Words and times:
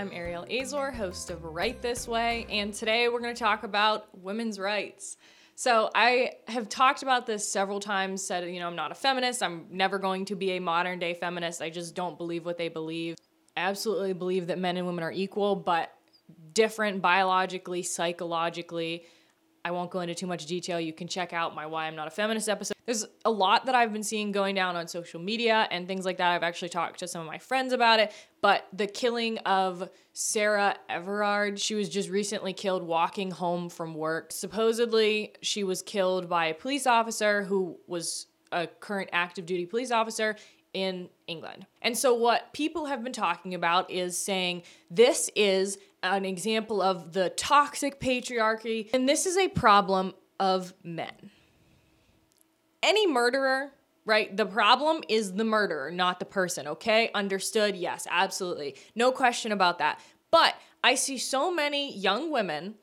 I'm 0.00 0.12
Ariel 0.14 0.46
Azor, 0.50 0.90
host 0.92 1.28
of 1.28 1.44
Right 1.44 1.82
This 1.82 2.08
Way, 2.08 2.46
and 2.48 2.72
today 2.72 3.10
we're 3.10 3.20
going 3.20 3.34
to 3.34 3.38
talk 3.38 3.64
about 3.64 4.06
women's 4.18 4.58
rights. 4.58 5.18
So, 5.56 5.90
I 5.94 6.36
have 6.48 6.70
talked 6.70 7.02
about 7.02 7.26
this 7.26 7.46
several 7.46 7.80
times, 7.80 8.22
said, 8.22 8.50
you 8.50 8.60
know, 8.60 8.66
I'm 8.66 8.76
not 8.76 8.92
a 8.92 8.94
feminist. 8.94 9.42
I'm 9.42 9.66
never 9.70 9.98
going 9.98 10.24
to 10.24 10.36
be 10.36 10.52
a 10.52 10.58
modern 10.58 11.00
day 11.00 11.12
feminist. 11.12 11.60
I 11.60 11.68
just 11.68 11.94
don't 11.94 12.16
believe 12.16 12.46
what 12.46 12.56
they 12.56 12.68
believe. 12.68 13.16
I 13.54 13.60
absolutely 13.60 14.14
believe 14.14 14.46
that 14.46 14.58
men 14.58 14.78
and 14.78 14.86
women 14.86 15.04
are 15.04 15.12
equal, 15.12 15.54
but 15.54 15.92
different 16.54 17.02
biologically, 17.02 17.82
psychologically, 17.82 19.04
I 19.64 19.70
won't 19.72 19.90
go 19.90 20.00
into 20.00 20.14
too 20.14 20.26
much 20.26 20.46
detail. 20.46 20.80
You 20.80 20.92
can 20.92 21.06
check 21.06 21.32
out 21.32 21.54
my 21.54 21.66
Why 21.66 21.86
I'm 21.86 21.94
Not 21.94 22.08
a 22.08 22.10
Feminist 22.10 22.48
episode. 22.48 22.74
There's 22.86 23.04
a 23.24 23.30
lot 23.30 23.66
that 23.66 23.74
I've 23.74 23.92
been 23.92 24.02
seeing 24.02 24.32
going 24.32 24.54
down 24.54 24.74
on 24.74 24.88
social 24.88 25.20
media 25.20 25.68
and 25.70 25.86
things 25.86 26.04
like 26.04 26.16
that. 26.16 26.30
I've 26.30 26.42
actually 26.42 26.70
talked 26.70 27.00
to 27.00 27.08
some 27.08 27.20
of 27.20 27.26
my 27.26 27.38
friends 27.38 27.72
about 27.72 28.00
it. 28.00 28.12
But 28.40 28.66
the 28.72 28.86
killing 28.86 29.38
of 29.38 29.90
Sarah 30.12 30.76
Everard, 30.88 31.60
she 31.60 31.74
was 31.74 31.88
just 31.88 32.08
recently 32.08 32.52
killed 32.52 32.82
walking 32.82 33.30
home 33.30 33.68
from 33.68 33.94
work. 33.94 34.32
Supposedly, 34.32 35.34
she 35.42 35.62
was 35.62 35.82
killed 35.82 36.28
by 36.28 36.46
a 36.46 36.54
police 36.54 36.86
officer 36.86 37.42
who 37.42 37.78
was 37.86 38.26
a 38.52 38.66
current 38.66 39.10
active 39.12 39.46
duty 39.46 39.66
police 39.66 39.90
officer 39.90 40.36
in 40.72 41.08
England. 41.26 41.66
And 41.82 41.96
so, 41.96 42.14
what 42.14 42.52
people 42.52 42.86
have 42.86 43.02
been 43.02 43.12
talking 43.12 43.54
about 43.54 43.90
is 43.90 44.16
saying 44.16 44.62
this 44.90 45.30
is 45.34 45.78
an 46.02 46.24
example 46.24 46.80
of 46.80 47.12
the 47.12 47.30
toxic 47.30 48.00
patriarchy, 48.00 48.88
and 48.92 49.08
this 49.08 49.26
is 49.26 49.36
a 49.36 49.48
problem 49.48 50.14
of 50.38 50.72
men. 50.82 51.30
Any 52.82 53.06
murderer, 53.06 53.72
right? 54.06 54.34
The 54.34 54.46
problem 54.46 55.02
is 55.08 55.34
the 55.34 55.44
murderer, 55.44 55.90
not 55.90 56.18
the 56.18 56.24
person, 56.24 56.66
okay? 56.66 57.10
Understood? 57.14 57.76
Yes, 57.76 58.06
absolutely. 58.10 58.76
No 58.94 59.12
question 59.12 59.52
about 59.52 59.78
that. 59.78 60.00
But 60.30 60.54
I 60.82 60.94
see 60.94 61.18
so 61.18 61.52
many 61.52 61.94
young 61.94 62.30
women 62.30 62.76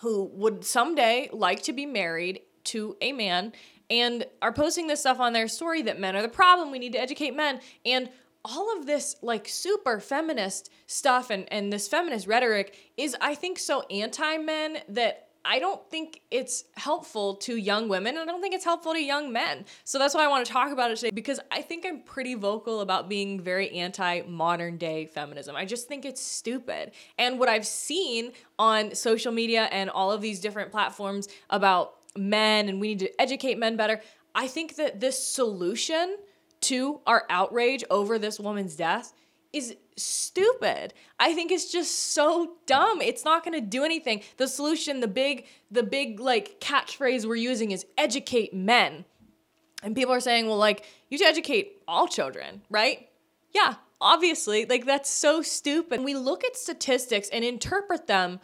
who 0.00 0.24
would 0.34 0.64
someday 0.64 1.30
like 1.32 1.62
to 1.62 1.72
be 1.72 1.86
married 1.86 2.40
to 2.64 2.96
a 3.00 3.12
man 3.12 3.52
and 3.88 4.26
are 4.42 4.52
posting 4.52 4.86
this 4.86 5.00
stuff 5.00 5.20
on 5.20 5.32
their 5.32 5.48
story 5.48 5.82
that 5.82 6.00
men 6.00 6.16
are 6.16 6.22
the 6.22 6.28
problem. 6.28 6.70
We 6.70 6.78
need 6.78 6.92
to 6.92 7.00
educate 7.00 7.34
men. 7.34 7.60
And 7.84 8.10
all 8.44 8.76
of 8.78 8.86
this 8.86 9.16
like 9.22 9.48
super 9.48 10.00
feminist 10.00 10.70
stuff 10.86 11.30
and, 11.30 11.50
and 11.52 11.72
this 11.72 11.88
feminist 11.88 12.26
rhetoric 12.26 12.76
is, 12.96 13.16
I 13.20 13.34
think, 13.34 13.58
so 13.58 13.82
anti 13.90 14.38
men 14.38 14.78
that 14.88 15.28
I 15.46 15.58
don't 15.58 15.88
think 15.90 16.22
it's 16.30 16.64
helpful 16.76 17.36
to 17.36 17.56
young 17.56 17.88
women. 17.88 18.16
And 18.16 18.28
I 18.28 18.32
don't 18.32 18.40
think 18.40 18.54
it's 18.54 18.64
helpful 18.64 18.94
to 18.94 19.00
young 19.00 19.30
men. 19.30 19.66
So 19.84 19.98
that's 19.98 20.14
why 20.14 20.24
I 20.24 20.28
want 20.28 20.46
to 20.46 20.50
talk 20.50 20.72
about 20.72 20.90
it 20.90 20.96
today 20.96 21.10
because 21.10 21.38
I 21.50 21.60
think 21.60 21.84
I'm 21.84 22.00
pretty 22.02 22.34
vocal 22.34 22.80
about 22.80 23.08
being 23.10 23.40
very 23.40 23.70
anti 23.70 24.22
modern 24.22 24.78
day 24.78 25.06
feminism. 25.06 25.54
I 25.54 25.66
just 25.66 25.86
think 25.86 26.04
it's 26.04 26.22
stupid. 26.22 26.92
And 27.18 27.38
what 27.38 27.48
I've 27.48 27.66
seen 27.66 28.32
on 28.58 28.94
social 28.94 29.32
media 29.32 29.64
and 29.70 29.90
all 29.90 30.10
of 30.12 30.22
these 30.22 30.40
different 30.40 30.70
platforms 30.70 31.28
about 31.50 31.96
men 32.16 32.68
and 32.68 32.80
we 32.80 32.88
need 32.88 33.00
to 33.00 33.20
educate 33.20 33.58
men 33.58 33.76
better. 33.76 34.00
I 34.34 34.48
think 34.48 34.76
that 34.76 35.00
this 35.00 35.22
solution 35.22 36.16
to 36.64 37.00
our 37.06 37.24
outrage 37.30 37.84
over 37.90 38.18
this 38.18 38.38
woman's 38.40 38.76
death 38.76 39.12
is 39.52 39.76
stupid. 39.96 40.92
I 41.18 41.32
think 41.34 41.52
it's 41.52 41.70
just 41.70 42.12
so 42.12 42.56
dumb. 42.66 43.00
It's 43.00 43.24
not 43.24 43.44
going 43.44 43.54
to 43.54 43.66
do 43.66 43.84
anything. 43.84 44.22
The 44.36 44.48
solution, 44.48 45.00
the 45.00 45.08
big 45.08 45.46
the 45.70 45.82
big 45.82 46.20
like 46.20 46.60
catchphrase 46.60 47.24
we're 47.24 47.36
using 47.36 47.70
is 47.70 47.86
educate 47.96 48.52
men. 48.52 49.04
And 49.82 49.94
people 49.94 50.12
are 50.12 50.20
saying, 50.20 50.48
"Well, 50.48 50.58
like 50.58 50.84
you 51.08 51.18
should 51.18 51.28
educate 51.28 51.82
all 51.86 52.08
children, 52.08 52.62
right?" 52.68 53.08
Yeah, 53.52 53.74
obviously. 54.00 54.66
Like 54.66 54.86
that's 54.86 55.10
so 55.10 55.42
stupid. 55.42 56.02
We 56.02 56.14
look 56.14 56.44
at 56.44 56.56
statistics 56.56 57.28
and 57.28 57.44
interpret 57.44 58.06
them 58.06 58.40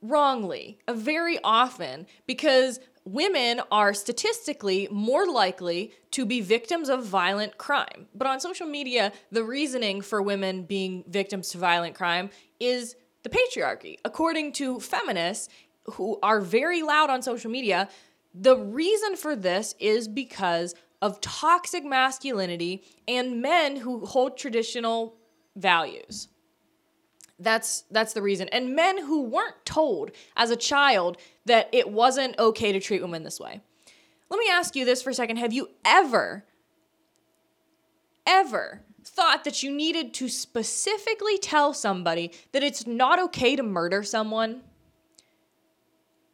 wrongly 0.00 0.78
uh, 0.88 0.94
very 0.94 1.38
often 1.44 2.06
because 2.26 2.80
women 3.04 3.60
are 3.70 3.94
statistically 3.94 4.88
more 4.90 5.26
likely 5.26 5.92
to 6.12 6.24
be 6.24 6.40
victims 6.40 6.88
of 6.88 7.04
violent 7.04 7.58
crime. 7.58 8.06
But 8.14 8.28
on 8.28 8.40
social 8.40 8.66
media, 8.66 9.12
the 9.30 9.44
reasoning 9.44 10.00
for 10.00 10.22
women 10.22 10.62
being 10.62 11.04
victims 11.08 11.50
to 11.50 11.58
violent 11.58 11.94
crime 11.94 12.30
is 12.60 12.96
the 13.22 13.30
patriarchy. 13.30 13.96
According 14.04 14.52
to 14.52 14.80
feminists 14.80 15.48
who 15.84 16.18
are 16.22 16.40
very 16.40 16.82
loud 16.82 17.10
on 17.10 17.22
social 17.22 17.50
media, 17.50 17.88
the 18.34 18.56
reason 18.56 19.16
for 19.16 19.36
this 19.36 19.74
is 19.78 20.08
because 20.08 20.74
of 21.00 21.20
toxic 21.20 21.84
masculinity 21.84 22.84
and 23.08 23.42
men 23.42 23.76
who 23.76 24.06
hold 24.06 24.38
traditional 24.38 25.16
values. 25.56 26.28
That's 27.42 27.84
that's 27.90 28.12
the 28.12 28.22
reason. 28.22 28.48
And 28.48 28.74
men 28.74 28.98
who 28.98 29.22
weren't 29.22 29.64
told 29.64 30.12
as 30.36 30.50
a 30.50 30.56
child 30.56 31.16
that 31.46 31.68
it 31.72 31.90
wasn't 31.90 32.38
okay 32.38 32.72
to 32.72 32.80
treat 32.80 33.02
women 33.02 33.24
this 33.24 33.40
way. 33.40 33.60
Let 34.30 34.38
me 34.38 34.48
ask 34.50 34.76
you 34.76 34.84
this 34.84 35.02
for 35.02 35.10
a 35.10 35.14
second. 35.14 35.36
Have 35.36 35.52
you 35.52 35.68
ever 35.84 36.44
ever 38.26 38.82
thought 39.04 39.42
that 39.44 39.62
you 39.62 39.72
needed 39.72 40.14
to 40.14 40.28
specifically 40.28 41.36
tell 41.36 41.74
somebody 41.74 42.32
that 42.52 42.62
it's 42.62 42.86
not 42.86 43.18
okay 43.18 43.56
to 43.56 43.62
murder 43.62 44.02
someone? 44.02 44.62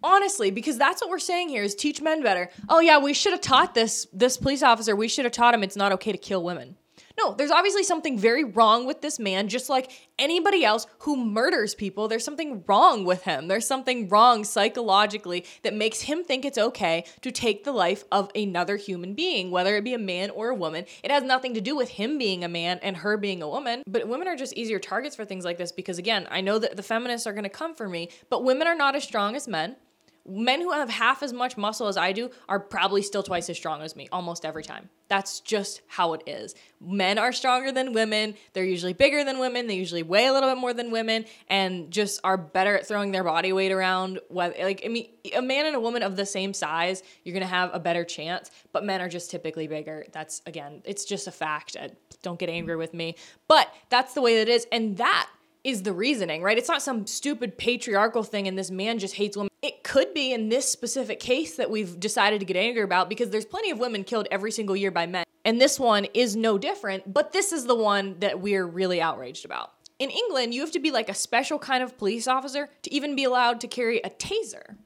Honestly, 0.02 0.50
because 0.50 0.78
that's 0.78 1.00
what 1.00 1.10
we're 1.10 1.18
saying 1.18 1.48
here 1.48 1.62
is 1.62 1.74
teach 1.74 2.00
men 2.00 2.22
better. 2.22 2.50
Oh 2.68 2.78
yeah, 2.80 2.98
we 2.98 3.14
should 3.14 3.32
have 3.32 3.40
taught 3.40 3.74
this 3.74 4.06
this 4.12 4.36
police 4.36 4.62
officer, 4.62 4.94
we 4.94 5.08
should 5.08 5.24
have 5.24 5.32
taught 5.32 5.54
him 5.54 5.62
it's 5.62 5.74
not 5.74 5.92
okay 5.92 6.12
to 6.12 6.18
kill 6.18 6.44
women. 6.44 6.76
No, 7.18 7.34
there's 7.34 7.50
obviously 7.50 7.82
something 7.82 8.16
very 8.16 8.44
wrong 8.44 8.86
with 8.86 9.00
this 9.00 9.18
man, 9.18 9.48
just 9.48 9.68
like 9.68 9.90
anybody 10.20 10.64
else 10.64 10.86
who 11.00 11.16
murders 11.16 11.74
people. 11.74 12.06
There's 12.06 12.24
something 12.24 12.62
wrong 12.68 13.04
with 13.04 13.24
him. 13.24 13.48
There's 13.48 13.66
something 13.66 14.08
wrong 14.08 14.44
psychologically 14.44 15.44
that 15.64 15.74
makes 15.74 16.02
him 16.02 16.22
think 16.22 16.44
it's 16.44 16.56
okay 16.58 17.04
to 17.22 17.32
take 17.32 17.64
the 17.64 17.72
life 17.72 18.04
of 18.12 18.30
another 18.36 18.76
human 18.76 19.14
being, 19.14 19.50
whether 19.50 19.76
it 19.76 19.82
be 19.82 19.94
a 19.94 19.98
man 19.98 20.30
or 20.30 20.50
a 20.50 20.54
woman. 20.54 20.84
It 21.02 21.10
has 21.10 21.24
nothing 21.24 21.54
to 21.54 21.60
do 21.60 21.74
with 21.74 21.88
him 21.88 22.18
being 22.18 22.44
a 22.44 22.48
man 22.48 22.78
and 22.82 22.98
her 22.98 23.16
being 23.16 23.42
a 23.42 23.48
woman. 23.48 23.82
But 23.84 24.06
women 24.06 24.28
are 24.28 24.36
just 24.36 24.52
easier 24.52 24.78
targets 24.78 25.16
for 25.16 25.24
things 25.24 25.44
like 25.44 25.58
this 25.58 25.72
because, 25.72 25.98
again, 25.98 26.28
I 26.30 26.40
know 26.40 26.60
that 26.60 26.76
the 26.76 26.84
feminists 26.84 27.26
are 27.26 27.32
going 27.32 27.42
to 27.42 27.50
come 27.50 27.74
for 27.74 27.88
me, 27.88 28.10
but 28.30 28.44
women 28.44 28.68
are 28.68 28.76
not 28.76 28.94
as 28.94 29.02
strong 29.02 29.34
as 29.34 29.48
men 29.48 29.74
men 30.28 30.60
who 30.60 30.70
have 30.72 30.90
half 30.90 31.22
as 31.22 31.32
much 31.32 31.56
muscle 31.56 31.88
as 31.88 31.96
I 31.96 32.12
do 32.12 32.30
are 32.48 32.60
probably 32.60 33.02
still 33.02 33.22
twice 33.22 33.48
as 33.48 33.56
strong 33.56 33.82
as 33.82 33.96
me 33.96 34.08
almost 34.12 34.44
every 34.44 34.62
time. 34.62 34.88
That's 35.08 35.40
just 35.40 35.80
how 35.86 36.12
it 36.12 36.22
is. 36.26 36.54
Men 36.80 37.16
are 37.16 37.32
stronger 37.32 37.72
than 37.72 37.94
women. 37.94 38.34
They're 38.52 38.64
usually 38.64 38.92
bigger 38.92 39.24
than 39.24 39.38
women. 39.38 39.66
They 39.66 39.74
usually 39.74 40.02
weigh 40.02 40.26
a 40.26 40.32
little 40.32 40.50
bit 40.50 40.58
more 40.58 40.74
than 40.74 40.90
women 40.90 41.24
and 41.48 41.90
just 41.90 42.20
are 42.24 42.36
better 42.36 42.76
at 42.76 42.86
throwing 42.86 43.10
their 43.10 43.24
body 43.24 43.52
weight 43.52 43.72
around. 43.72 44.20
Like, 44.28 44.82
I 44.84 44.88
mean, 44.88 45.08
a 45.34 45.40
man 45.40 45.64
and 45.64 45.74
a 45.74 45.80
woman 45.80 46.02
of 46.02 46.16
the 46.16 46.26
same 46.26 46.52
size, 46.52 47.02
you're 47.24 47.32
going 47.32 47.40
to 47.40 47.46
have 47.46 47.70
a 47.72 47.80
better 47.80 48.04
chance, 48.04 48.50
but 48.72 48.84
men 48.84 49.00
are 49.00 49.08
just 49.08 49.30
typically 49.30 49.66
bigger. 49.66 50.04
That's, 50.12 50.42
again, 50.44 50.82
it's 50.84 51.06
just 51.06 51.26
a 51.26 51.32
fact. 51.32 51.74
Don't 52.22 52.38
get 52.38 52.50
angry 52.50 52.76
with 52.76 52.92
me. 52.92 53.16
But 53.46 53.72
that's 53.88 54.12
the 54.12 54.20
way 54.20 54.36
that 54.36 54.48
it 54.48 54.52
is. 54.52 54.66
And 54.70 54.98
that 54.98 55.28
is 55.70 55.82
the 55.82 55.92
reasoning, 55.92 56.42
right? 56.42 56.58
It's 56.58 56.68
not 56.68 56.82
some 56.82 57.06
stupid 57.06 57.58
patriarchal 57.58 58.22
thing 58.22 58.48
and 58.48 58.58
this 58.58 58.70
man 58.70 58.98
just 58.98 59.14
hates 59.14 59.36
women. 59.36 59.50
It 59.62 59.82
could 59.84 60.14
be 60.14 60.32
in 60.32 60.48
this 60.48 60.70
specific 60.70 61.20
case 61.20 61.56
that 61.56 61.70
we've 61.70 61.98
decided 61.98 62.40
to 62.40 62.46
get 62.46 62.56
angry 62.56 62.82
about 62.82 63.08
because 63.08 63.30
there's 63.30 63.44
plenty 63.44 63.70
of 63.70 63.78
women 63.78 64.04
killed 64.04 64.28
every 64.30 64.52
single 64.52 64.76
year 64.76 64.90
by 64.90 65.06
men. 65.06 65.24
And 65.44 65.60
this 65.60 65.78
one 65.80 66.04
is 66.14 66.36
no 66.36 66.58
different, 66.58 67.12
but 67.12 67.32
this 67.32 67.52
is 67.52 67.66
the 67.66 67.74
one 67.74 68.16
that 68.20 68.40
we're 68.40 68.66
really 68.66 69.00
outraged 69.00 69.44
about. 69.44 69.72
In 69.98 70.10
England, 70.10 70.54
you 70.54 70.60
have 70.60 70.70
to 70.72 70.78
be 70.78 70.90
like 70.90 71.08
a 71.08 71.14
special 71.14 71.58
kind 71.58 71.82
of 71.82 71.98
police 71.98 72.28
officer 72.28 72.68
to 72.82 72.94
even 72.94 73.16
be 73.16 73.24
allowed 73.24 73.60
to 73.60 73.68
carry 73.68 73.98
a 73.98 74.10
taser. 74.10 74.76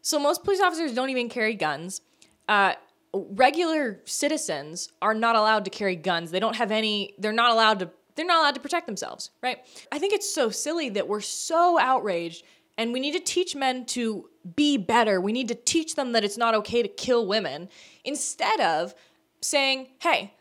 So 0.00 0.18
most 0.18 0.44
police 0.44 0.60
officers 0.60 0.94
don't 0.94 1.10
even 1.10 1.28
carry 1.28 1.54
guns. 1.54 2.00
Uh, 2.48 2.74
regular 3.12 4.00
citizens 4.04 4.90
are 5.02 5.14
not 5.14 5.36
allowed 5.36 5.64
to 5.64 5.70
carry 5.70 5.96
guns. 5.96 6.30
They 6.30 6.40
don't 6.40 6.56
have 6.56 6.70
any, 6.70 7.14
they're 7.18 7.32
not 7.32 7.50
allowed 7.50 7.80
to 7.80 7.90
they're 8.16 8.26
not 8.26 8.40
allowed 8.40 8.54
to 8.54 8.60
protect 8.60 8.86
themselves, 8.86 9.30
right? 9.42 9.58
I 9.92 9.98
think 9.98 10.12
it's 10.12 10.32
so 10.32 10.50
silly 10.50 10.88
that 10.90 11.06
we're 11.06 11.20
so 11.20 11.78
outraged 11.78 12.44
and 12.78 12.92
we 12.92 13.00
need 13.00 13.12
to 13.12 13.20
teach 13.20 13.54
men 13.54 13.86
to 13.86 14.28
be 14.56 14.76
better. 14.76 15.20
We 15.20 15.32
need 15.32 15.48
to 15.48 15.54
teach 15.54 15.94
them 15.94 16.12
that 16.12 16.24
it's 16.24 16.36
not 16.36 16.54
okay 16.56 16.82
to 16.82 16.88
kill 16.88 17.26
women 17.26 17.68
instead 18.04 18.60
of 18.60 18.94
saying, 19.40 19.88
"Hey, 20.00 20.34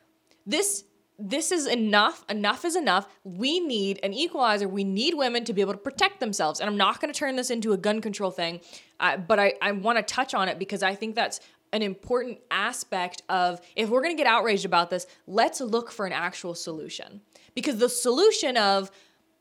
this 0.46 0.86
this 1.18 1.52
is 1.52 1.66
enough. 1.66 2.26
Enough 2.30 2.66
is 2.66 2.76
enough. 2.76 3.08
We 3.24 3.60
need 3.60 4.00
an 4.04 4.14
equalizer. 4.14 4.68
We 4.68 4.84
need 4.84 5.14
women 5.14 5.46
to 5.46 5.54
be 5.54 5.62
able 5.62 5.72
to 5.74 5.80
protect 5.80 6.20
themselves. 6.20 6.60
And 6.60 6.70
I'm 6.70 6.78
not 6.78 7.00
going 7.00 7.14
to 7.14 7.18
turn 7.18 7.38
this 7.38 7.50
into 7.50 7.72
a 7.72 7.78
gun 7.78 8.02
control 8.02 8.32
thing, 8.32 8.60
uh, 9.00 9.18
but 9.18 9.40
I, 9.40 9.54
I 9.62 9.72
want 9.72 9.98
to 9.98 10.04
touch 10.04 10.34
on 10.34 10.50
it 10.50 10.60
because 10.60 10.84
I 10.84 10.94
think 10.94 11.16
that's 11.16 11.40
an 11.72 11.82
important 11.82 12.40
aspect 12.52 13.22
of 13.30 13.62
if 13.76 13.90
we're 13.90 14.02
going 14.02 14.16
to 14.16 14.22
get 14.22 14.28
outraged 14.28 14.66
about 14.66 14.90
this, 14.90 15.08
let's 15.28 15.62
look 15.62 15.92
for 15.92 16.06
an 16.06 16.14
actual 16.14 16.54
solution. 16.54 17.22
Because 17.56 17.78
the 17.78 17.90
solution 17.90 18.58
of 18.58 18.92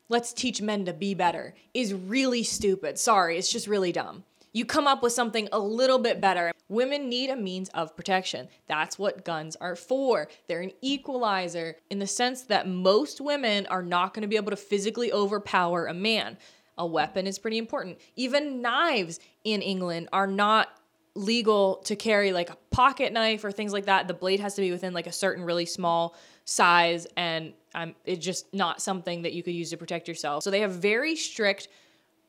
let's 0.08 0.32
teach 0.32 0.62
men 0.62 0.84
to 0.84 0.92
be 0.92 1.14
better 1.14 1.54
is 1.74 1.92
really 1.92 2.42
stupid. 2.44 2.98
Sorry, 2.98 3.36
it's 3.36 3.50
just 3.52 3.66
really 3.66 3.92
dumb. 3.92 4.24
you 4.54 4.64
come 4.64 4.86
up 4.86 5.02
with 5.02 5.12
something 5.12 5.48
a 5.52 5.58
little 5.58 5.98
bit 5.98 6.20
better. 6.20 6.52
Women 6.68 7.08
need 7.08 7.28
a 7.28 7.36
means 7.36 7.68
of 7.70 7.94
protection. 7.96 8.48
That's 8.68 8.98
what 8.98 9.24
guns 9.24 9.56
are 9.56 9.76
for. 9.76 10.28
They're 10.46 10.60
an 10.60 10.70
equalizer 10.80 11.76
in 11.90 11.98
the 11.98 12.06
sense 12.06 12.42
that 12.42 12.68
most 12.68 13.20
women 13.20 13.66
are 13.66 13.82
not 13.82 14.14
going 14.14 14.22
to 14.22 14.28
be 14.28 14.36
able 14.36 14.50
to 14.50 14.56
physically 14.56 15.12
overpower 15.12 15.86
a 15.86 15.94
man. 15.94 16.38
A 16.78 16.86
weapon 16.86 17.26
is 17.26 17.38
pretty 17.38 17.58
important. 17.58 17.98
Even 18.16 18.62
knives 18.62 19.18
in 19.42 19.60
England 19.60 20.08
are 20.12 20.26
not 20.28 20.68
legal 21.14 21.76
to 21.84 21.94
carry 21.96 22.32
like 22.32 22.50
a 22.50 22.56
pocket 22.70 23.12
knife 23.12 23.44
or 23.44 23.52
things 23.52 23.72
like 23.72 23.86
that. 23.86 24.08
The 24.08 24.14
blade 24.14 24.40
has 24.40 24.54
to 24.54 24.62
be 24.62 24.70
within 24.70 24.92
like 24.92 25.06
a 25.06 25.12
certain 25.12 25.44
really 25.44 25.66
small 25.66 26.16
size 26.44 27.06
and 27.16 27.52
um, 27.74 27.94
it's 28.04 28.24
just 28.24 28.52
not 28.52 28.82
something 28.82 29.22
that 29.22 29.32
you 29.32 29.42
could 29.42 29.54
use 29.54 29.70
to 29.70 29.76
protect 29.76 30.08
yourself. 30.08 30.42
So 30.42 30.50
they 30.50 30.60
have 30.60 30.72
very 30.72 31.16
strict 31.16 31.68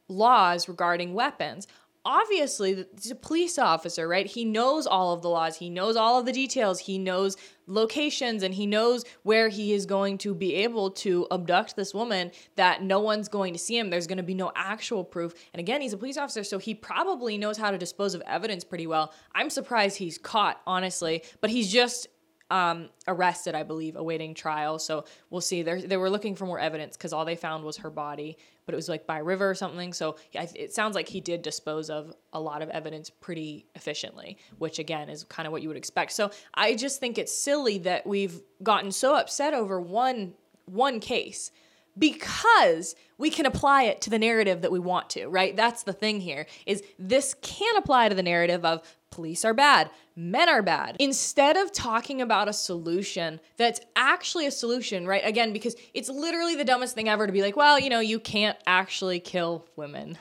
laws 0.07 0.67
regarding 0.67 1.13
weapons 1.13 1.67
obviously 2.05 2.85
he's 2.93 3.11
a 3.11 3.15
police 3.15 3.57
officer, 3.57 4.07
right? 4.07 4.27
He 4.27 4.45
knows 4.45 4.85
all 4.85 5.13
of 5.13 5.21
the 5.21 5.29
laws, 5.29 5.57
he 5.57 5.69
knows 5.69 5.95
all 5.95 6.19
of 6.19 6.25
the 6.25 6.31
details, 6.31 6.79
he 6.79 6.97
knows 6.97 7.35
locations, 7.67 8.43
and 8.43 8.53
he 8.53 8.67
knows 8.67 9.03
where 9.23 9.49
he 9.49 9.73
is 9.73 9.85
going 9.85 10.19
to 10.19 10.35
be 10.35 10.53
able 10.55 10.91
to 10.91 11.27
abduct 11.31 11.75
this 11.75 11.93
woman 11.93 12.31
that 12.55 12.83
no 12.83 12.99
one's 12.99 13.27
going 13.27 13.53
to 13.53 13.59
see 13.59 13.77
him. 13.77 13.89
There's 13.89 14.07
going 14.07 14.17
to 14.17 14.23
be 14.23 14.35
no 14.35 14.51
actual 14.55 15.03
proof. 15.03 15.33
And 15.53 15.59
again, 15.59 15.81
he's 15.81 15.93
a 15.93 15.97
police 15.97 16.17
officer, 16.17 16.43
so 16.43 16.59
he 16.59 16.75
probably 16.75 17.37
knows 17.37 17.57
how 17.57 17.71
to 17.71 17.77
dispose 17.77 18.13
of 18.13 18.21
evidence 18.27 18.63
pretty 18.63 18.85
well. 18.85 19.11
I'm 19.33 19.49
surprised 19.49 19.97
he's 19.97 20.19
caught, 20.19 20.61
honestly, 20.67 21.23
but 21.41 21.49
he's 21.49 21.71
just 21.71 22.07
um, 22.51 22.89
arrested, 23.07 23.55
I 23.55 23.63
believe, 23.63 23.95
awaiting 23.95 24.33
trial. 24.33 24.77
So 24.79 25.05
we'll 25.29 25.41
see. 25.41 25.63
They're, 25.63 25.81
they 25.81 25.97
were 25.97 26.09
looking 26.09 26.35
for 26.35 26.45
more 26.45 26.59
evidence 26.59 26.95
because 26.95 27.13
all 27.13 27.25
they 27.25 27.35
found 27.35 27.63
was 27.63 27.77
her 27.77 27.89
body, 27.89 28.37
but 28.65 28.73
it 28.73 28.75
was 28.75 28.89
like 28.89 29.06
by 29.06 29.19
river 29.19 29.50
or 29.50 29.56
something. 29.56 29.94
So 29.94 30.17
it 30.33 30.73
sounds 30.73 30.95
like 30.95 31.07
he 31.07 31.21
did 31.21 31.41
dispose 31.41 31.89
of 31.89 32.13
a 32.33 32.39
lot 32.39 32.62
of 32.62 32.69
evidence 32.69 33.09
pretty 33.09 33.67
efficiently, 33.75 34.38
which 34.57 34.79
again 34.79 35.09
is 35.09 35.23
kind 35.23 35.45
of 35.45 35.51
what 35.51 35.62
you 35.62 35.67
would 35.67 35.77
expect. 35.77 36.12
So 36.12 36.31
I 36.53 36.75
just 36.75 37.00
think 37.00 37.17
it's 37.17 37.35
silly 37.35 37.77
that 37.79 38.06
we've 38.06 38.41
gotten 38.63 38.91
so 38.91 39.15
upset 39.15 39.53
over 39.53 39.79
one 39.79 40.33
one 40.65 41.00
case 41.00 41.51
because 41.97 42.95
we 43.17 43.29
can 43.29 43.45
apply 43.45 43.83
it 43.83 44.01
to 44.01 44.09
the 44.09 44.19
narrative 44.19 44.62
that 44.62 44.71
we 44.71 44.79
want 44.79 45.09
to, 45.12 45.27
right? 45.27 45.56
That's 45.56 45.83
the 45.83 45.94
thing 45.94 46.19
here 46.19 46.45
is 46.65 46.83
this 47.00 47.35
can 47.41 47.77
apply 47.77 48.09
to 48.09 48.15
the 48.15 48.23
narrative 48.23 48.65
of 48.65 48.81
police 49.15 49.45
are 49.45 49.53
bad, 49.53 49.89
men 50.15 50.50
are 50.50 50.62
bad. 50.62 50.97
Instead 51.00 51.57
of 51.57 51.71
talking 51.71 52.21
about 52.21 52.47
a 52.47 52.53
solution 52.53 53.39
that's 53.57 53.79
actually 53.95 54.45
a 54.45 54.51
solution, 54.51 55.07
right? 55.07 55.25
Again, 55.25 55.53
because 55.53 55.75
it's 55.94 56.09
literally 56.09 56.56
the 56.56 56.65
dumbest 56.65 56.94
thing 56.94 57.09
ever 57.09 57.25
to 57.25 57.33
be 57.33 57.41
like, 57.41 57.56
well, 57.56 57.79
you 57.79 57.89
know, 57.89 58.01
you 58.01 58.19
can't 58.19 58.57
actually 58.67 59.19
kill 59.19 59.65
women. 59.75 60.17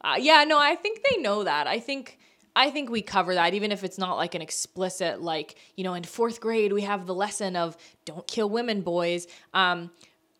Uh, 0.00 0.16
yeah, 0.18 0.44
no, 0.44 0.58
I 0.58 0.74
think 0.74 1.00
they 1.08 1.20
know 1.20 1.44
that. 1.44 1.66
I 1.66 1.78
think 1.80 2.18
I 2.56 2.70
think 2.70 2.88
we 2.88 3.02
cover 3.02 3.34
that, 3.34 3.52
even 3.54 3.72
if 3.72 3.82
it's 3.82 3.98
not 3.98 4.16
like 4.16 4.34
an 4.34 4.42
explicit, 4.42 5.20
like, 5.20 5.56
you 5.76 5.82
know, 5.82 5.94
in 5.94 6.04
fourth 6.04 6.40
grade, 6.40 6.72
we 6.72 6.82
have 6.82 7.06
the 7.06 7.14
lesson 7.14 7.56
of 7.56 7.76
don't 8.04 8.26
kill 8.26 8.48
women, 8.48 8.80
boys. 8.82 9.26
Um, 9.52 9.90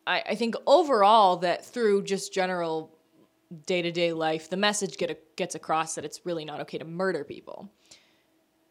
I, 0.07 0.23
I 0.31 0.35
think 0.37 0.55
overall, 0.67 1.39
that 1.39 1.65
through 1.65 2.05
just 2.05 2.33
general 2.33 2.94
day 3.67 3.83
to 3.83 3.91
day 3.91 4.13
life, 4.13 4.51
the 4.51 4.57
message 4.57 4.97
get 4.97 5.11
a, 5.11 5.17
gets 5.37 5.55
across 5.55 5.95
that 5.95 6.05
it's 6.05 6.25
really 6.25 6.45
not 6.45 6.61
okay 6.61 6.79
to 6.79 6.85
murder 6.85 7.25
people. 7.25 7.71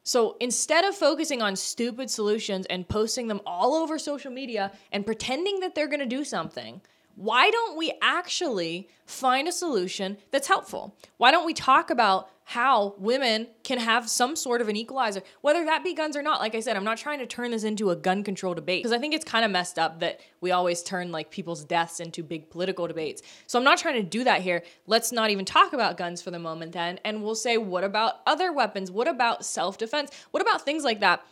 So 0.03 0.35
instead 0.39 0.83
of 0.83 0.95
focusing 0.95 1.41
on 1.41 1.55
stupid 1.55 2.09
solutions 2.09 2.65
and 2.69 2.87
posting 2.87 3.27
them 3.27 3.41
all 3.45 3.73
over 3.73 3.97
social 3.97 4.31
media 4.31 4.71
and 4.91 5.05
pretending 5.05 5.61
that 5.61 5.75
they're 5.75 5.87
gonna 5.87 6.05
do 6.05 6.23
something, 6.23 6.81
why 7.15 7.49
don't 7.49 7.77
we 7.77 7.93
actually 8.01 8.89
find 9.05 9.47
a 9.47 9.51
solution 9.51 10.17
that's 10.31 10.47
helpful? 10.47 10.95
Why 11.17 11.31
don't 11.31 11.45
we 11.45 11.53
talk 11.53 11.89
about 11.89 12.29
how 12.45 12.95
women 12.97 13.47
can 13.63 13.77
have 13.79 14.09
some 14.09 14.35
sort 14.35 14.59
of 14.59 14.67
an 14.67 14.75
equalizer, 14.75 15.21
whether 15.41 15.63
that 15.63 15.83
be 15.83 15.93
guns 15.93 16.17
or 16.17 16.21
not? 16.21 16.39
Like 16.39 16.55
I 16.55 16.59
said, 16.59 16.75
I'm 16.75 16.83
not 16.83 16.97
trying 16.97 17.19
to 17.19 17.25
turn 17.25 17.51
this 17.51 17.63
into 17.63 17.89
a 17.91 17.95
gun 17.95 18.23
control 18.23 18.53
debate 18.53 18.83
because 18.83 18.95
I 18.95 18.99
think 18.99 19.13
it's 19.13 19.23
kind 19.23 19.45
of 19.45 19.51
messed 19.51 19.79
up 19.79 19.99
that 19.99 20.19
we 20.41 20.51
always 20.51 20.83
turn 20.83 21.11
like 21.11 21.29
people's 21.29 21.63
deaths 21.63 21.99
into 21.99 22.23
big 22.23 22.49
political 22.49 22.87
debates. 22.87 23.21
So 23.47 23.57
I'm 23.57 23.65
not 23.65 23.77
trying 23.77 23.95
to 23.95 24.03
do 24.03 24.23
that 24.23 24.41
here. 24.41 24.63
Let's 24.87 25.11
not 25.11 25.29
even 25.29 25.45
talk 25.45 25.73
about 25.73 25.97
guns 25.97 26.21
for 26.21 26.31
the 26.31 26.39
moment 26.39 26.73
then. 26.73 26.99
And 27.05 27.23
we'll 27.23 27.35
say, 27.35 27.57
what 27.57 27.83
about 27.83 28.15
other 28.25 28.51
weapons? 28.51 28.91
What 28.91 29.07
about 29.07 29.45
self 29.45 29.77
defense? 29.77 30.11
What 30.31 30.41
about 30.41 30.63
things 30.63 30.83
like 30.83 30.99
that? 30.99 31.23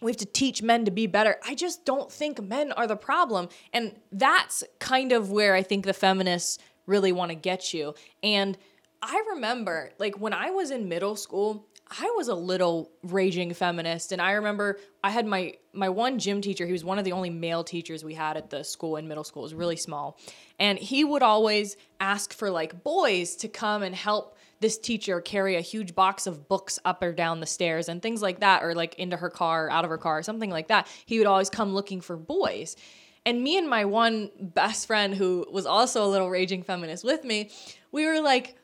We 0.00 0.10
have 0.10 0.16
to 0.18 0.26
teach 0.26 0.62
men 0.62 0.84
to 0.84 0.90
be 0.90 1.06
better. 1.06 1.36
I 1.46 1.54
just 1.54 1.84
don't 1.84 2.10
think 2.10 2.42
men 2.42 2.72
are 2.72 2.86
the 2.86 2.96
problem. 2.96 3.48
And 3.72 3.94
that's 4.12 4.64
kind 4.78 5.12
of 5.12 5.30
where 5.30 5.54
I 5.54 5.62
think 5.62 5.84
the 5.84 5.92
feminists 5.92 6.58
really 6.86 7.12
want 7.12 7.30
to 7.30 7.34
get 7.34 7.74
you. 7.74 7.94
And 8.22 8.56
I 9.02 9.22
remember, 9.30 9.90
like, 9.98 10.18
when 10.18 10.32
I 10.32 10.50
was 10.50 10.70
in 10.70 10.88
middle 10.88 11.16
school, 11.16 11.68
I 11.90 12.12
was 12.16 12.28
a 12.28 12.34
little 12.34 12.90
raging 13.02 13.54
feminist 13.54 14.12
and 14.12 14.20
I 14.20 14.32
remember 14.32 14.78
I 15.02 15.10
had 15.10 15.26
my 15.26 15.54
my 15.72 15.88
one 15.88 16.18
gym 16.18 16.40
teacher 16.42 16.66
he 16.66 16.72
was 16.72 16.84
one 16.84 16.98
of 16.98 17.04
the 17.04 17.12
only 17.12 17.30
male 17.30 17.64
teachers 17.64 18.04
we 18.04 18.12
had 18.14 18.36
at 18.36 18.50
the 18.50 18.62
school 18.62 18.96
in 18.96 19.08
middle 19.08 19.24
school 19.24 19.42
it 19.42 19.44
was 19.44 19.54
really 19.54 19.76
small 19.76 20.18
and 20.58 20.78
he 20.78 21.02
would 21.02 21.22
always 21.22 21.76
ask 21.98 22.34
for 22.34 22.50
like 22.50 22.82
boys 22.84 23.36
to 23.36 23.48
come 23.48 23.82
and 23.82 23.94
help 23.94 24.36
this 24.60 24.78
teacher 24.78 25.20
carry 25.20 25.56
a 25.56 25.60
huge 25.60 25.94
box 25.94 26.26
of 26.26 26.48
books 26.48 26.78
up 26.84 27.02
or 27.02 27.12
down 27.12 27.40
the 27.40 27.46
stairs 27.46 27.88
and 27.88 28.02
things 28.02 28.22
like 28.22 28.40
that, 28.40 28.62
or 28.62 28.74
like 28.74 28.94
into 28.96 29.16
her 29.16 29.30
car, 29.30 29.70
out 29.70 29.84
of 29.84 29.90
her 29.90 29.98
car, 29.98 30.22
something 30.22 30.50
like 30.50 30.68
that. 30.68 30.88
He 31.06 31.18
would 31.18 31.26
always 31.26 31.50
come 31.50 31.74
looking 31.74 32.00
for 32.00 32.16
boys. 32.16 32.76
And 33.24 33.42
me 33.42 33.58
and 33.58 33.68
my 33.68 33.84
one 33.84 34.30
best 34.40 34.86
friend, 34.86 35.14
who 35.14 35.46
was 35.50 35.66
also 35.66 36.04
a 36.04 36.08
little 36.08 36.30
raging 36.30 36.62
feminist 36.62 37.04
with 37.04 37.24
me, 37.24 37.50
we 37.92 38.06
were 38.06 38.20
like, 38.20 38.56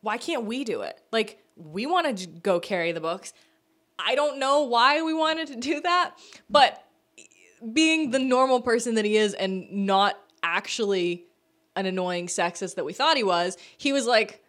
why 0.00 0.18
can't 0.18 0.44
we 0.44 0.64
do 0.64 0.82
it? 0.82 1.00
Like, 1.10 1.42
we 1.56 1.86
want 1.86 2.16
to 2.16 2.26
go 2.26 2.60
carry 2.60 2.92
the 2.92 3.00
books. 3.00 3.32
I 3.98 4.14
don't 4.14 4.38
know 4.38 4.62
why 4.62 5.02
we 5.02 5.14
wanted 5.14 5.48
to 5.48 5.56
do 5.56 5.80
that, 5.80 6.16
but 6.48 6.84
being 7.72 8.10
the 8.10 8.18
normal 8.18 8.60
person 8.60 8.94
that 8.96 9.04
he 9.04 9.16
is 9.16 9.34
and 9.34 9.70
not 9.72 10.18
actually 10.42 11.24
an 11.74 11.86
annoying 11.86 12.26
sexist 12.26 12.76
that 12.76 12.84
we 12.84 12.92
thought 12.92 13.16
he 13.16 13.24
was, 13.24 13.56
he 13.78 13.92
was 13.92 14.06
like, 14.06 14.42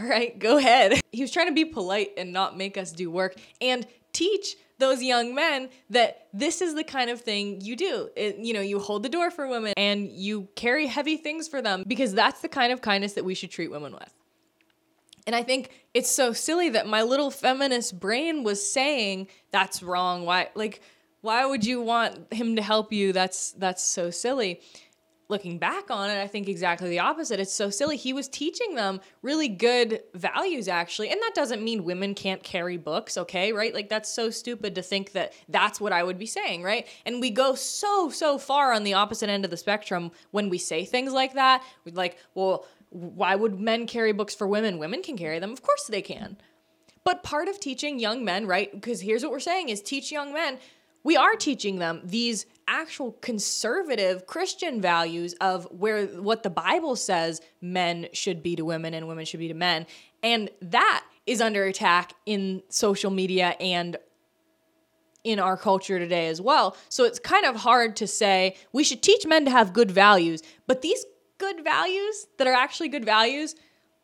all 0.00 0.08
right, 0.08 0.38
go 0.38 0.56
ahead. 0.56 1.00
He 1.12 1.22
was 1.22 1.32
trying 1.32 1.48
to 1.48 1.52
be 1.52 1.64
polite 1.64 2.12
and 2.16 2.32
not 2.32 2.56
make 2.56 2.78
us 2.78 2.92
do 2.92 3.10
work 3.10 3.34
and 3.60 3.84
teach 4.12 4.56
those 4.78 5.02
young 5.02 5.34
men 5.34 5.68
that 5.90 6.28
this 6.32 6.62
is 6.62 6.76
the 6.76 6.84
kind 6.84 7.10
of 7.10 7.20
thing 7.20 7.60
you 7.60 7.74
do. 7.74 8.08
It, 8.14 8.36
you 8.36 8.54
know, 8.54 8.60
you 8.60 8.78
hold 8.78 9.02
the 9.02 9.08
door 9.08 9.32
for 9.32 9.48
women 9.48 9.74
and 9.76 10.08
you 10.08 10.48
carry 10.54 10.86
heavy 10.86 11.16
things 11.16 11.48
for 11.48 11.60
them 11.60 11.82
because 11.84 12.14
that's 12.14 12.42
the 12.42 12.48
kind 12.48 12.72
of 12.72 12.80
kindness 12.80 13.14
that 13.14 13.24
we 13.24 13.34
should 13.34 13.50
treat 13.50 13.72
women 13.72 13.92
with. 13.92 14.14
And 15.26 15.34
I 15.34 15.42
think 15.42 15.70
it's 15.94 16.10
so 16.10 16.32
silly 16.32 16.70
that 16.70 16.86
my 16.86 17.02
little 17.02 17.32
feminist 17.32 17.98
brain 17.98 18.44
was 18.44 18.64
saying 18.64 19.26
that's 19.50 19.82
wrong. 19.82 20.24
Why 20.24 20.50
like 20.54 20.80
why 21.22 21.44
would 21.44 21.66
you 21.66 21.82
want 21.82 22.32
him 22.32 22.54
to 22.54 22.62
help 22.62 22.92
you? 22.92 23.12
That's 23.12 23.50
that's 23.52 23.82
so 23.82 24.10
silly 24.10 24.60
looking 25.30 25.58
back 25.58 25.90
on 25.90 26.10
it, 26.10 26.20
I 26.20 26.26
think 26.26 26.48
exactly 26.48 26.90
the 26.90 26.98
opposite. 26.98 27.40
It's 27.40 27.52
so 27.52 27.70
silly. 27.70 27.96
He 27.96 28.12
was 28.12 28.28
teaching 28.28 28.74
them 28.74 29.00
really 29.22 29.48
good 29.48 30.02
values, 30.14 30.68
actually. 30.68 31.10
And 31.10 31.20
that 31.22 31.32
doesn't 31.34 31.62
mean 31.62 31.84
women 31.84 32.14
can't 32.14 32.42
carry 32.42 32.76
books, 32.76 33.16
okay? 33.16 33.52
Right? 33.52 33.72
Like, 33.72 33.88
that's 33.88 34.12
so 34.12 34.30
stupid 34.30 34.74
to 34.74 34.82
think 34.82 35.12
that 35.12 35.32
that's 35.48 35.80
what 35.80 35.92
I 35.92 36.02
would 36.02 36.18
be 36.18 36.26
saying, 36.26 36.62
right? 36.62 36.86
And 37.06 37.20
we 37.20 37.30
go 37.30 37.54
so, 37.54 38.10
so 38.10 38.36
far 38.36 38.72
on 38.72 38.84
the 38.84 38.94
opposite 38.94 39.30
end 39.30 39.44
of 39.44 39.50
the 39.50 39.56
spectrum 39.56 40.10
when 40.32 40.50
we 40.50 40.58
say 40.58 40.84
things 40.84 41.12
like 41.12 41.34
that. 41.34 41.62
We're 41.84 41.94
like, 41.94 42.18
well, 42.34 42.66
why 42.90 43.36
would 43.36 43.58
men 43.58 43.86
carry 43.86 44.12
books 44.12 44.34
for 44.34 44.46
women? 44.46 44.78
Women 44.78 45.02
can 45.02 45.16
carry 45.16 45.38
them. 45.38 45.52
Of 45.52 45.62
course 45.62 45.84
they 45.86 46.02
can. 46.02 46.36
But 47.04 47.22
part 47.22 47.48
of 47.48 47.58
teaching 47.58 47.98
young 47.98 48.24
men, 48.24 48.46
right? 48.46 48.70
Because 48.72 49.00
here's 49.00 49.22
what 49.22 49.32
we're 49.32 49.40
saying 49.40 49.68
is 49.68 49.80
teach 49.80 50.12
young 50.12 50.34
men 50.34 50.58
we 51.02 51.16
are 51.16 51.34
teaching 51.34 51.78
them 51.78 52.00
these 52.04 52.46
actual 52.68 53.12
conservative 53.20 54.26
Christian 54.26 54.80
values 54.80 55.34
of 55.40 55.66
where 55.70 56.06
what 56.06 56.42
the 56.42 56.50
Bible 56.50 56.96
says 56.96 57.40
men 57.60 58.08
should 58.12 58.42
be 58.42 58.56
to 58.56 58.64
women 58.64 58.94
and 58.94 59.08
women 59.08 59.24
should 59.24 59.40
be 59.40 59.48
to 59.48 59.54
men. 59.54 59.86
And 60.22 60.50
that 60.62 61.04
is 61.26 61.40
under 61.40 61.64
attack 61.64 62.14
in 62.26 62.62
social 62.68 63.10
media 63.10 63.56
and 63.60 63.96
in 65.24 65.38
our 65.38 65.56
culture 65.56 65.98
today 65.98 66.28
as 66.28 66.40
well. 66.40 66.76
So 66.88 67.04
it's 67.04 67.18
kind 67.18 67.44
of 67.44 67.56
hard 67.56 67.96
to 67.96 68.06
say 68.06 68.56
we 68.72 68.84
should 68.84 69.02
teach 69.02 69.26
men 69.26 69.44
to 69.44 69.50
have 69.50 69.72
good 69.72 69.90
values, 69.90 70.42
but 70.66 70.82
these 70.82 71.04
good 71.38 71.62
values 71.64 72.26
that 72.38 72.46
are 72.46 72.54
actually 72.54 72.88
good 72.88 73.04
values, 73.04 73.54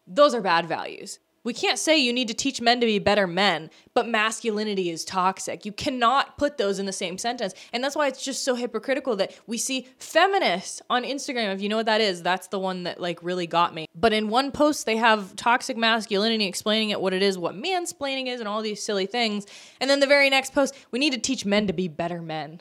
those 0.07 0.35
are 0.35 0.41
bad 0.43 0.67
values. 0.67 1.19
We 1.47 1.55
can't 1.55 1.79
say 1.79 1.97
you 1.97 2.13
need 2.13 2.27
to 2.27 2.35
teach 2.35 2.61
men 2.61 2.81
to 2.81 2.87
be 2.87 2.99
better 2.99 3.29
men, 3.29 3.71
but 3.95 4.09
masculinity 4.09 4.91
is 4.91 5.05
toxic. 5.05 5.65
You 5.65 5.71
cannot 5.71 6.39
put 6.39 6.59
those 6.59 6.81
in 6.81 6.87
the 6.87 6.93
same 6.93 7.19
sentence. 7.19 7.55
And 7.73 7.85
that's 7.85 7.95
why 7.95 8.09
it's 8.09 8.25
just 8.25 8.43
so 8.43 8.57
hypocritical 8.57 9.15
that 9.15 9.33
we 9.47 9.57
see 9.57 9.87
feminists 10.01 10.83
on 10.91 11.05
Instagram. 11.05 11.55
If 11.55 11.63
you 11.63 11.69
know 11.69 11.77
what 11.77 11.87
that 11.87 12.01
is, 12.01 12.21
that's 12.21 12.49
the 12.49 12.59
one 12.59 12.83
that 12.83 13.01
like 13.01 13.23
really 13.23 13.47
got 13.47 13.77
me. 13.77 13.87
But 13.95 14.13
in 14.13 14.29
one 14.29 14.51
post, 14.51 14.87
they 14.87 14.97
have 14.97 15.37
toxic 15.37 15.77
masculinity 15.77 16.47
explaining 16.47 16.91
it 16.91 17.01
what 17.01 17.13
it 17.13 17.23
is, 17.23 17.39
what 17.39 17.55
mansplaining 17.55 18.27
is, 18.27 18.41
and 18.41 18.49
all 18.49 18.61
these 18.61 18.83
silly 18.83 19.07
things. 19.07 19.47
And 19.81 19.89
then 19.89 20.01
the 20.01 20.09
very 20.09 20.29
next 20.29 20.53
post, 20.53 20.75
we 20.91 20.99
need 20.99 21.13
to 21.13 21.21
teach 21.21 21.47
men 21.47 21.69
to 21.69 21.73
be 21.73 21.87
better 21.87 22.21
men. 22.21 22.61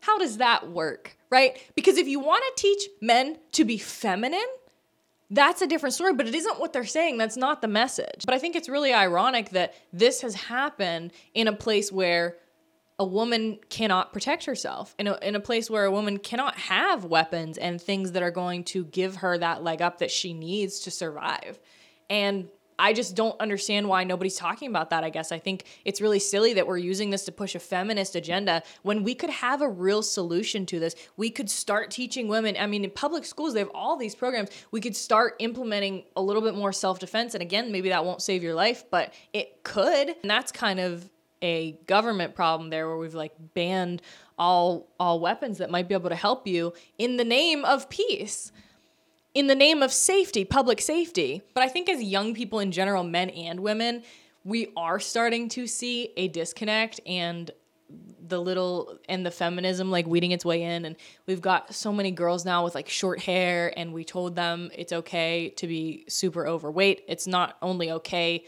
How 0.00 0.18
does 0.18 0.38
that 0.38 0.68
work, 0.72 1.16
right? 1.30 1.56
Because 1.76 1.96
if 1.96 2.08
you 2.08 2.18
want 2.18 2.42
to 2.42 2.60
teach 2.60 2.88
men 3.00 3.38
to 3.52 3.64
be 3.64 3.78
feminine, 3.78 4.40
that's 5.30 5.60
a 5.60 5.66
different 5.66 5.94
story, 5.94 6.14
but 6.14 6.26
it 6.26 6.34
isn't 6.34 6.58
what 6.58 6.72
they're 6.72 6.84
saying. 6.84 7.18
That's 7.18 7.36
not 7.36 7.60
the 7.60 7.68
message. 7.68 8.24
But 8.24 8.34
I 8.34 8.38
think 8.38 8.56
it's 8.56 8.68
really 8.68 8.94
ironic 8.94 9.50
that 9.50 9.74
this 9.92 10.22
has 10.22 10.34
happened 10.34 11.12
in 11.34 11.48
a 11.48 11.52
place 11.52 11.92
where 11.92 12.36
a 12.98 13.04
woman 13.04 13.58
cannot 13.68 14.12
protect 14.12 14.46
herself, 14.46 14.94
in 14.98 15.06
a, 15.06 15.16
in 15.22 15.36
a 15.36 15.40
place 15.40 15.70
where 15.70 15.84
a 15.84 15.90
woman 15.90 16.18
cannot 16.18 16.56
have 16.56 17.04
weapons 17.04 17.56
and 17.56 17.80
things 17.80 18.12
that 18.12 18.22
are 18.22 18.30
going 18.30 18.64
to 18.64 18.84
give 18.84 19.16
her 19.16 19.38
that 19.38 19.62
leg 19.62 19.80
up 19.80 19.98
that 19.98 20.10
she 20.10 20.32
needs 20.32 20.80
to 20.80 20.90
survive. 20.90 21.60
And 22.10 22.48
I 22.78 22.92
just 22.92 23.16
don't 23.16 23.38
understand 23.40 23.88
why 23.88 24.04
nobody's 24.04 24.36
talking 24.36 24.68
about 24.68 24.90
that. 24.90 25.02
I 25.02 25.10
guess 25.10 25.32
I 25.32 25.38
think 25.38 25.64
it's 25.84 26.00
really 26.00 26.18
silly 26.18 26.54
that 26.54 26.66
we're 26.66 26.78
using 26.78 27.10
this 27.10 27.24
to 27.24 27.32
push 27.32 27.54
a 27.54 27.58
feminist 27.58 28.14
agenda 28.14 28.62
when 28.82 29.02
we 29.02 29.14
could 29.14 29.30
have 29.30 29.62
a 29.62 29.68
real 29.68 30.02
solution 30.02 30.64
to 30.66 30.78
this. 30.78 30.94
We 31.16 31.30
could 31.30 31.50
start 31.50 31.90
teaching 31.90 32.28
women. 32.28 32.56
I 32.58 32.66
mean, 32.66 32.84
in 32.84 32.90
public 32.90 33.24
schools, 33.24 33.54
they 33.54 33.60
have 33.60 33.70
all 33.74 33.96
these 33.96 34.14
programs. 34.14 34.50
We 34.70 34.80
could 34.80 34.94
start 34.94 35.34
implementing 35.40 36.04
a 36.16 36.22
little 36.22 36.42
bit 36.42 36.54
more 36.54 36.72
self 36.72 36.98
defense. 36.98 37.34
And 37.34 37.42
again, 37.42 37.72
maybe 37.72 37.88
that 37.88 38.04
won't 38.04 38.22
save 38.22 38.42
your 38.42 38.54
life, 38.54 38.84
but 38.90 39.12
it 39.32 39.64
could. 39.64 40.08
And 40.08 40.30
that's 40.30 40.52
kind 40.52 40.78
of 40.78 41.10
a 41.42 41.72
government 41.86 42.34
problem 42.34 42.70
there 42.70 42.88
where 42.88 42.96
we've 42.96 43.14
like 43.14 43.32
banned 43.54 44.02
all 44.38 44.88
all 44.98 45.20
weapons 45.20 45.58
that 45.58 45.70
might 45.70 45.88
be 45.88 45.94
able 45.94 46.10
to 46.10 46.16
help 46.16 46.46
you 46.46 46.72
in 46.96 47.16
the 47.16 47.24
name 47.24 47.64
of 47.64 47.88
peace 47.88 48.52
in 49.38 49.46
the 49.46 49.54
name 49.54 49.84
of 49.84 49.92
safety, 49.92 50.44
public 50.44 50.80
safety. 50.80 51.42
But 51.54 51.62
I 51.62 51.68
think 51.68 51.88
as 51.88 52.02
young 52.02 52.34
people 52.34 52.58
in 52.58 52.72
general, 52.72 53.04
men 53.04 53.30
and 53.30 53.60
women, 53.60 54.02
we 54.42 54.72
are 54.76 54.98
starting 54.98 55.48
to 55.50 55.68
see 55.68 56.12
a 56.16 56.26
disconnect 56.26 56.98
and 57.06 57.48
the 58.26 58.40
little 58.40 58.98
and 59.08 59.24
the 59.24 59.30
feminism 59.30 59.92
like 59.92 60.08
weeding 60.08 60.32
its 60.32 60.44
way 60.44 60.62
in 60.62 60.84
and 60.84 60.96
we've 61.26 61.40
got 61.40 61.72
so 61.72 61.90
many 61.90 62.10
girls 62.10 62.44
now 62.44 62.62
with 62.62 62.74
like 62.74 62.86
short 62.86 63.18
hair 63.20 63.72
and 63.78 63.94
we 63.94 64.04
told 64.04 64.36
them 64.36 64.70
it's 64.74 64.92
okay 64.92 65.48
to 65.56 65.66
be 65.66 66.04
super 66.06 66.46
overweight 66.46 67.02
it's 67.08 67.26
not 67.26 67.56
only 67.62 67.90
okay 67.90 68.44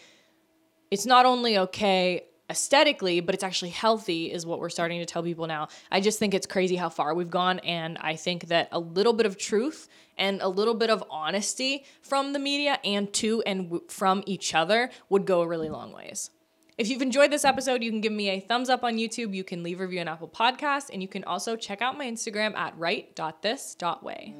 it's 0.90 1.06
not 1.06 1.24
only 1.24 1.56
okay 1.56 2.22
aesthetically, 2.50 3.20
but 3.20 3.34
it's 3.34 3.44
actually 3.44 3.70
healthy, 3.70 4.32
is 4.32 4.44
what 4.44 4.58
we're 4.58 4.68
starting 4.68 4.98
to 4.98 5.06
tell 5.06 5.22
people 5.22 5.46
now. 5.46 5.68
I 5.90 6.00
just 6.00 6.18
think 6.18 6.34
it's 6.34 6.46
crazy 6.46 6.76
how 6.76 6.88
far 6.88 7.14
we've 7.14 7.30
gone. 7.30 7.60
And 7.60 7.96
I 7.98 8.16
think 8.16 8.48
that 8.48 8.68
a 8.72 8.80
little 8.80 9.12
bit 9.12 9.24
of 9.26 9.38
truth 9.38 9.88
and 10.18 10.42
a 10.42 10.48
little 10.48 10.74
bit 10.74 10.90
of 10.90 11.02
honesty 11.08 11.84
from 12.02 12.32
the 12.32 12.38
media 12.38 12.78
and 12.84 13.12
to 13.14 13.42
and 13.42 13.64
w- 13.64 13.84
from 13.88 14.22
each 14.26 14.54
other 14.54 14.90
would 15.08 15.24
go 15.24 15.40
a 15.40 15.46
really 15.46 15.70
long 15.70 15.92
ways. 15.92 16.30
If 16.76 16.88
you've 16.88 17.02
enjoyed 17.02 17.30
this 17.30 17.44
episode, 17.44 17.82
you 17.82 17.90
can 17.90 18.00
give 18.00 18.12
me 18.12 18.30
a 18.30 18.40
thumbs 18.40 18.70
up 18.70 18.82
on 18.84 18.96
YouTube. 18.96 19.34
You 19.34 19.44
can 19.44 19.62
leave 19.62 19.80
a 19.80 19.82
review 19.82 20.00
on 20.00 20.08
Apple 20.08 20.28
Podcasts, 20.28 20.88
and 20.90 21.02
you 21.02 21.08
can 21.08 21.24
also 21.24 21.54
check 21.54 21.82
out 21.82 21.98
my 21.98 22.06
Instagram 22.06 22.56
at 22.56 22.76
right.this.way. 22.78 24.34